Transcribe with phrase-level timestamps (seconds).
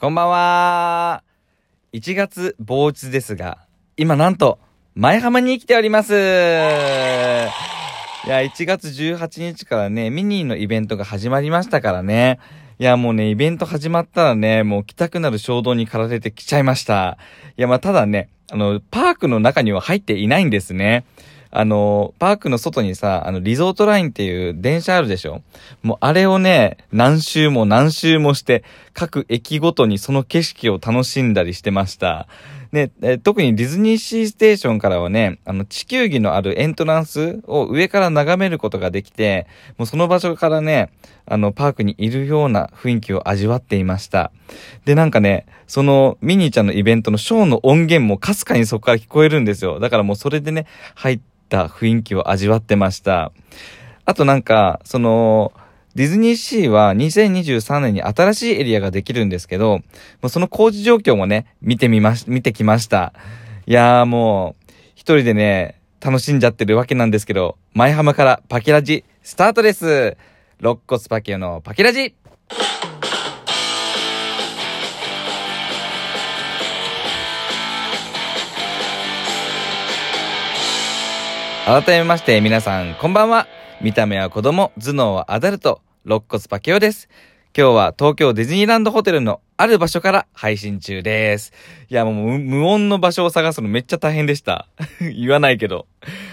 [0.00, 1.24] こんばんは。
[1.92, 4.60] 1月某日ですが、今なんと、
[4.94, 6.12] 前浜に来ております。
[6.12, 7.48] いや、
[8.24, 12.38] 1月18日からね、ミニーのイベントが始まりましたからね。
[12.78, 17.18] いや、もうね、イベント始まったらね、もう来たくなる衝動に駆られてきちゃいました。
[17.56, 21.06] いや、まあ、ただね、あの、パークの中には入っていないんですね。
[21.50, 25.42] あの、パークの外にさ、あの、リゾートラインっていう電車あるでしょ？
[25.82, 32.28] もうあれをね、何周も何周もして、各駅ごとにその景色を楽しんだりしてました。
[32.70, 39.46] ね、え特にディズニーシーステーションからはね、あの、地球儀のあるエントランスを上から眺めることができて、
[39.78, 40.90] もうその場所からね、
[41.24, 44.32] あの、パークにいるような雰囲気を味わっていました。
[44.84, 49.80] で、なんかね、そのミニーちゃんのイベントのショーの音源もかすかにそこから聞こえるんですよ。
[49.80, 53.32] だからもうそれでね、入ってた雰囲気を味わってました。
[54.04, 55.52] あとなんか、その、
[55.94, 59.82] ディズニーシーは2023年に新しいエリアができるんですけど、も
[60.24, 63.12] うその工事状況もね、見てみまし、見てきました。
[63.66, 70.16] いやーもう、一人でね、楽しんじゃってるわけなんですけど、前浜からパキラジ、スタートです
[70.60, 72.14] 肋骨パキオのパキラジ
[81.68, 83.46] 改めまして皆さんこんばんは。
[83.82, 87.10] 見た目は子供、頭脳はアダルト、肋骨パケオです。
[87.54, 91.52] 今日は東京ディズニーランドホテルのある場所から配信中です。
[91.90, 94.66] いや、もう無音の場所を探すのめっちゃ大変でした。
[95.14, 95.86] 言わないけど。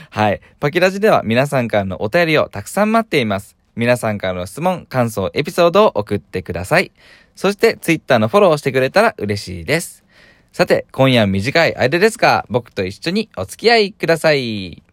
[0.09, 0.39] はい。
[0.61, 3.57] パキラジでは皆さんからのお便りをたくさん待っています。
[3.75, 6.93] 皆さんからの質問、感想、エピソードを送ってください。
[7.35, 10.05] そして Twitter のフォローをしてくれたら嬉しいです。
[10.53, 14.84] さて、今夜は短い間ですが、僕と一緒にお付き合いください。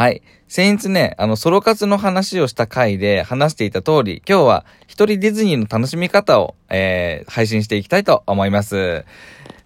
[0.00, 0.22] はい。
[0.48, 9.04] 先日ね、あの、ソロ活の話をした回で話していた通り、今日は一人ディズニーの楽しみ方を、えー、配信していきたいと思います。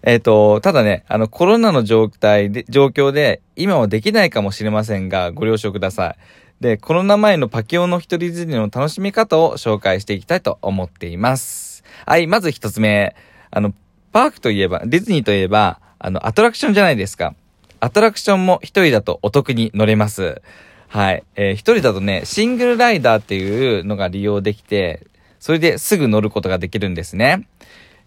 [0.03, 6.15] えっ、ー、と、ただね、あの、コロナの状態で、状況で、今はできないかもしれませんが、ご了承ください。
[6.59, 11.85] で、コロナ前のパキオの一人ディズニーの楽しみ方を紹介していきたいと思っています。
[12.05, 13.15] はい、まず一つ目。
[13.51, 13.73] あの、
[14.11, 17.35] パークといえば、ディズニーといえば、あの、アトラクションじゃないですか。
[17.79, 20.41] アトラクションも一人だとお得に乗れます。
[20.87, 21.23] はい。
[21.35, 25.05] えー、一人だとね、シングルライダーっていうのが利用できて、
[25.39, 27.47] それですぐ乗ることができるんですね。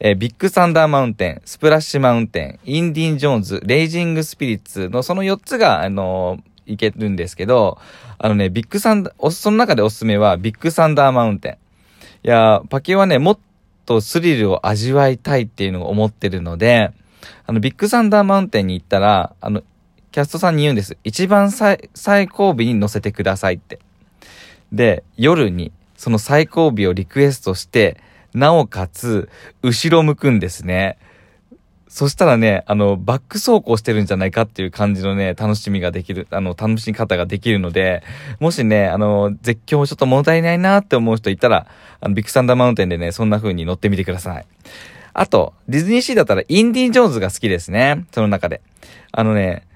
[0.01, 7.79] えー、ビッグサンダーマウンテン、スプラッシュマウンテン、インディ・ジョーンズ、レイジング・スピリッツのその4つが、あのー、いけるんですけど、
[8.19, 11.53] あのね、ビッグサンダー、その中でおすすめはビッグサンダーマウンテン。
[12.25, 13.39] いやパキはね、もっ
[13.87, 16.93] とスリルを味わいたいっていうのを思ってるので、
[17.47, 19.63] あの、ビッグサンダーマウンテンに行ったら、あの、
[20.13, 20.97] キャストさんに言うんです。
[21.05, 23.79] 一番最、最後尾に乗せてくださいって。
[24.73, 28.01] で、夜にその最後尾をリクエストして、
[28.33, 29.29] なおかつ、
[29.63, 30.97] 後ろ向くんですね。
[31.89, 38.05] そしたらね、あの、バック走行してるんじゃないかっていう感じのね、楽しみができる、あの、楽しみ方ができるので、
[38.39, 41.67] もしね、あの、絶叫ちょっと物足りないなって思う人いたら、
[42.01, 44.47] あの、ビッグサンダーマウンテンでね、そんな風に乗ってみてください。
[45.21, 48.07] あと、ディズニーシーだったらインディ・ージョーンズが好きですね。
[48.13, 48.61] その中で。
[49.11, 49.67] あのね、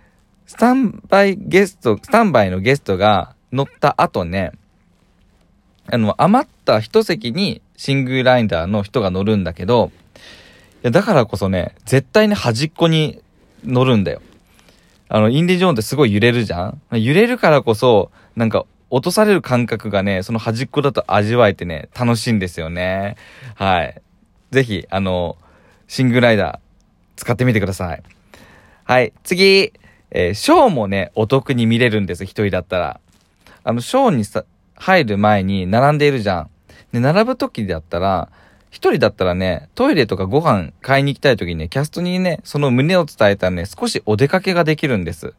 [0.46, 4.52] スタンバイゲスト、スタンバイのゲストが乗った後ね、
[5.90, 10.20] あの、余った一席にシングルライダーの人が乗るんだけど、い
[10.82, 13.20] やだからこそね、絶対に端っこに
[13.64, 14.22] 乗るんだよ。
[15.08, 16.80] あの、インディ・ジョーンってすごい揺れるじゃん？
[16.92, 23.16] 揺れるからこそ、なんか、落とされる感覚がね、その端っこだと味わえてね、楽しいんですよね。
[23.56, 24.00] はい。
[24.52, 25.38] ぜひ、あの、
[25.88, 26.58] シングルライダー、
[27.16, 28.02] 使ってみてください。
[28.84, 29.72] はい、次、
[30.10, 33.00] えー、ショーもね、お得に見れるんです、一人だったら。
[33.64, 34.44] あの、ショーにさ、
[34.76, 36.50] 入る前に並んでいるじゃん。
[36.92, 38.28] で、並ぶ時だったら、
[38.70, 45.32] 一人だったらね、トイレとかご飯買いに行きたい時にね、キャストにね、その胸を伝えたらね、少しお出かけができるんです。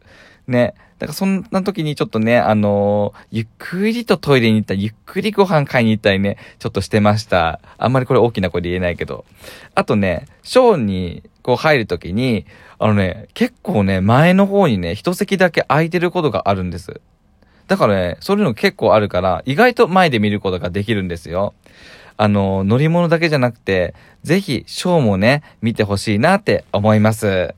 [0.48, 0.74] ね。
[1.00, 7.60] だからそんな時にちょっとね、あのー、ゆっくりとトイレに行ったり、ゆっくりご飯買いに行ったりね、ちょっとしてました。
[7.78, 9.26] あんまりこれ大きな声で言えないけど。
[9.76, 12.46] あとね、ショーにこう入る時に、
[12.80, 17.02] あのね、結構ね、前の方にね、一席だけ空いてることがあるんです。
[17.68, 21.54] だからね、そういうの結構あるから、意外と前で見ることができるんですよ。
[22.16, 27.56] あの、乗り物だけじゃなくて、ぜひ、ショーもね、見てほしいなって思います。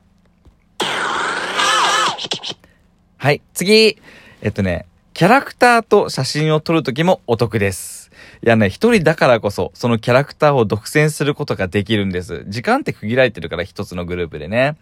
[3.18, 3.96] はい、次。
[4.42, 4.84] えっとね、
[5.14, 8.10] キャラクターと写真を撮るときもお得です。
[8.44, 12.44] いやね、一人だからこそ、そのキャラクターを独占することができるんです。
[12.46, 14.76] 時間って区切られてるから、一つのグループでね。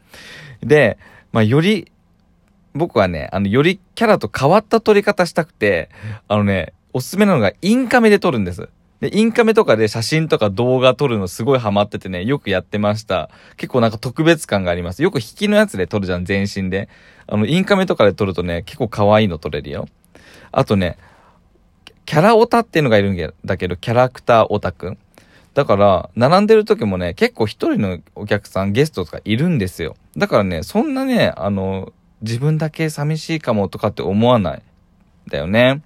[0.65, 0.99] で、
[1.31, 1.93] まあ、より、
[2.75, 5.89] 僕はね、あの、よりキャラと変わった撮り方したくて、
[6.27, 8.69] あのね、おすすめなのがインカメで撮るんです。
[9.01, 13.31] で、インカメとかで写真とか動画撮るのすごいハマっててね、よくやってました。
[13.57, 15.03] 結構なんか特別感があります。
[15.03, 16.89] よく引きのやつで撮るじゃん、全身で。
[17.27, 19.89] あの、インカメとかで撮るとね、結構可愛いの撮れるよ。
[20.53, 20.99] あとね、
[22.07, 24.97] キャラオタっていうのがいるんだけど、キャラクターオタく
[25.55, 29.97] だから、並んでる時もね、結構一人のお客さん、ゲストとかいるんですよ。
[30.17, 31.93] だからね、そんなね、あの、
[32.23, 34.63] 自分だけ寂しいかもとかって思わない。
[35.29, 35.83] だよね。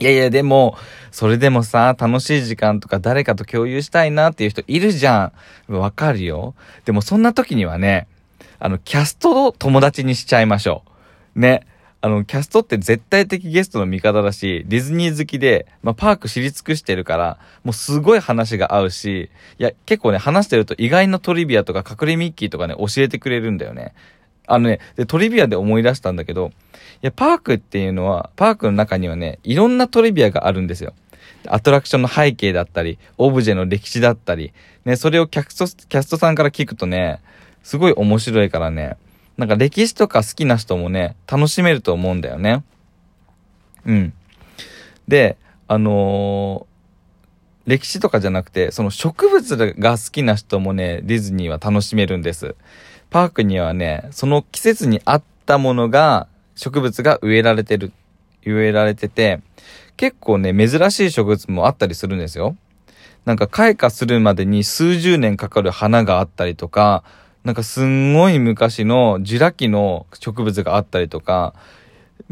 [0.00, 0.78] いやいや、でも、
[1.10, 5.32] それでもさ、楽しい時間とか誰かと共有したいなっていう人いるじゃ
[5.68, 5.74] ん。
[5.76, 6.54] わかるよ。
[6.86, 8.08] でもそんな時にはね、
[8.58, 10.84] あの、キャストを友達にしちゃいましょ
[11.36, 11.40] う。
[11.40, 11.66] ね。
[12.02, 23.92] あの、キャストって絶対的ゲストの味方だし、ディズニー好きで、まあ、パーク知り尽くしてるから、もうすごい話が合うし、いや、結構ね、話してると意外なトリビアとか隠れミッキーとかね、教えてくれるんだよね。
[24.52, 26.50] あのね、で、トリビアで思い出したんだけど、い
[27.02, 30.92] や、パークっていうのは、パークの中にはね、いろんなトリビアがあるんですよ。
[31.46, 34.52] アトラクションの背景だったり、オブジェの歴史だったり、
[34.84, 37.20] ね、それをキャスト、キャストさんから聞くとね、
[37.62, 38.96] すごい面白いからね、
[39.36, 42.64] なんか歴史とか好きな人もね、楽しめると思うんだよね。
[43.86, 44.12] うん。
[45.06, 45.36] で、
[45.68, 46.69] あのー、
[47.66, 52.56] 歴史とかじゃなくて、その植物が好きな人もね、ディズニーは楽しめるんです。
[53.10, 56.26] パークにはね、その季節に合ったものが、
[56.56, 57.92] 植物が植えられてる、
[58.44, 59.40] 植えられてて、
[59.96, 62.56] 結構ね、珍しい植物もあったりするんですよ。
[63.24, 67.04] なんか開花するまでに数十年かかる花があったりとか、
[67.44, 71.54] なんかすんごい昔のジュラ紀の植物があったりとか、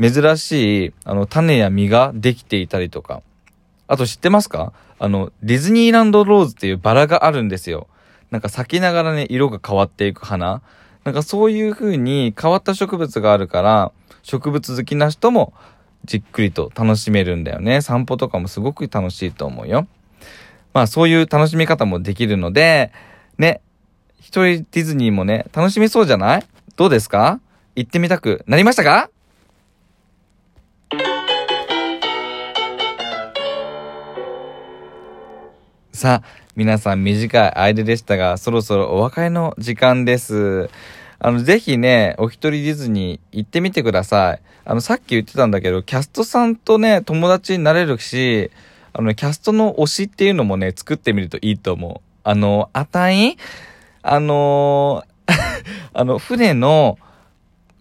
[0.00, 3.22] 珍しい、あの、種や実ができていたりとか。
[3.86, 4.72] あと知ってますか？
[4.98, 7.86] あの、ディズニーランドローズっていうバラがあるんですよ。
[8.30, 10.60] なんか咲きながらね、色が変わっていく花。
[11.04, 13.92] なんかそういう風に変わった植物があるから、
[14.22, 15.54] 植物好きな人も
[16.04, 17.80] じっくりと楽しめるんだよね。
[17.80, 19.86] 散歩とかもすごく楽しいと思うよ。
[20.74, 22.92] まあそういう楽しみ方もできるので、
[23.38, 23.62] ね、
[24.20, 26.46] 一人ディズニーもね、楽しみそうじゃない？
[26.76, 27.40] どうですか？
[27.74, 29.08] 行ってみたくなりましたか？
[35.98, 40.70] さあ、皆さん短い間でしたが、そろそろお別れの時間です。
[41.18, 44.40] あの、ぜひね、お一人ディズニー行ってみてください。
[44.64, 48.52] あの、さっき言ってたんだけど、キャストさんとね、友達になれるし、
[48.92, 52.00] あの、キャストの推しっていうのもね、作ってみるといいと思う。
[52.22, 53.36] あの、あたい
[54.02, 55.32] あのー、
[55.94, 56.96] あの、船の、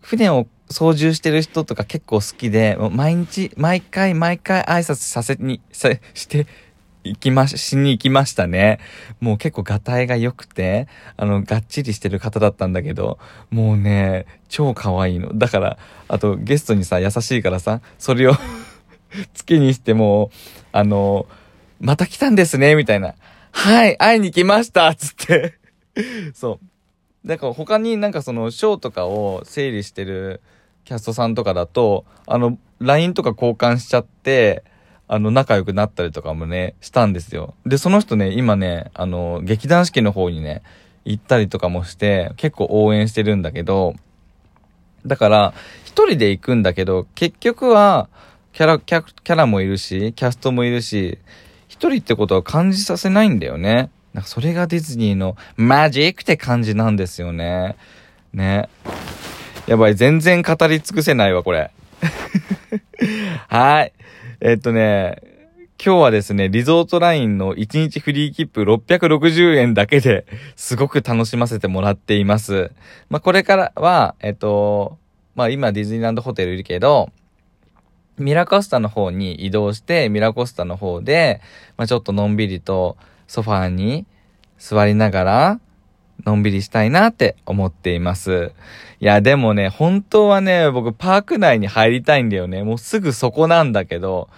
[0.02, 6.48] 船を操縦してる人とか結構好きで、毎日、毎回毎回挨拶させに、さ、して
[7.08, 8.80] 行きまし、しに行きましたね。
[9.20, 13.20] もう結構ガタイが良くて、あの、がっちりしてる方だったんだけど、
[13.50, 15.38] もうね、超可愛いの。
[15.38, 15.78] だから、
[16.08, 18.34] あとゲストにさ、優しいからさ、それを
[19.34, 20.32] 月にしても、
[20.72, 21.28] あの、
[21.80, 23.16] また来たんですね、みたいな。
[23.52, 25.56] はい、会いに来ましたつって
[26.34, 26.60] そ
[27.26, 27.28] う。
[27.28, 30.42] だから他になんかその、ショーとかを整理してる
[30.86, 34.64] キャストさんとかだと、あの、LINE とか交換しちゃって、
[35.08, 37.54] あの、仲良くなったりとかもね、したんですよ。
[37.66, 40.64] で、その人ね、今ね、あの、劇団四季の方にね、
[41.06, 43.96] 行ったりとかもして、結構応援してるんだけど、
[45.06, 45.54] だから、
[45.86, 48.10] 一人で行くんだけど、結局は、
[48.52, 51.20] キャラ、キャキャラもいるし、キャストもいるし、
[51.68, 53.90] 一人ってことは感じさせないんだよね。
[54.14, 57.76] なんかそれがディズニーのマジックって感じなんですよね。
[58.34, 58.68] ね。
[59.68, 61.72] やばい、全然語り尽くせないわ、これ。
[63.48, 63.94] はい。
[64.40, 65.20] えっとね、
[65.84, 72.72] 今日はですね、リゾートラインの1日フリー切符660円だけですごく楽しませてもらっています。
[73.10, 75.00] まあ、これからは、えっと、
[75.34, 77.10] まあ、今ディズニーランドホテルいるけど、
[78.20, 81.42] ミラコスタの方に移動して、ミラコスタの方で、
[81.76, 82.96] まあ、ちょっとのんびりと
[83.28, 84.06] ソファーに
[84.60, 85.60] 座りながら、
[86.26, 88.52] のんびりしたいなって思っています。
[89.00, 92.64] いや、でもね、本当はね、僕パーク内に入りたいんだよね。
[92.64, 94.30] もうすぐそこなんだけど、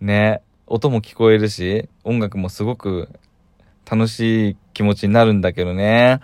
[0.00, 3.08] ね、音も聞こえるし、音楽もすごく
[3.90, 6.20] 楽しい気持ちになるんだけどね。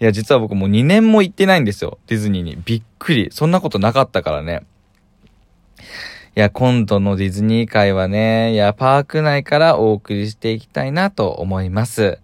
[0.00, 1.98] いや、実は僕もう2年も行ってないんですよ。
[2.06, 2.58] ディズニーに。
[2.64, 3.28] びっくり。
[3.32, 4.62] そんなことなかったからね。
[6.36, 12.20] いや、今度のディズニー会はね、いや、パーク内からお送りしていきたいなと思います。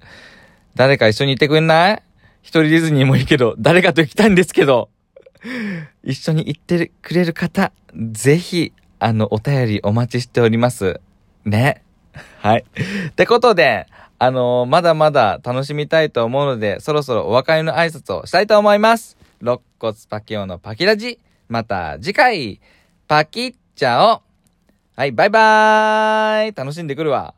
[0.77, 2.03] 誰か一緒に行ってくんない？
[2.45, 4.91] 一人ディズニーもいいけど、誰かと行きたいんですけど。
[6.05, 7.73] 一緒に行ってくれる方、
[8.13, 11.01] ぜひ、あの、お便りお待ちしております。
[11.47, 11.83] ね。
[12.41, 12.65] はい。
[13.09, 13.87] ってことで、
[14.19, 19.17] あのー、まだまだ楽しみたいと思うので、そろそろお別れの挨拶をしたいと思います。
[19.41, 21.19] 肋骨パキオのパキラジ。
[21.49, 22.61] また次回、
[23.09, 24.23] パキッチャオ
[24.97, 27.35] はい、バイバーイ楽しんでくるわ。